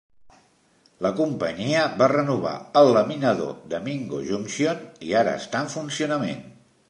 La 1.05 1.09
companyia 1.19 1.83
va 1.99 2.07
renovar 2.13 2.55
el 2.81 2.89
laminador 2.97 3.53
de 3.73 3.83
Mingo 3.89 4.23
Junction 4.31 4.83
i 5.11 5.15
ara 5.23 5.39
està 5.43 5.65
en 5.67 5.73
funcionament. 5.75 6.43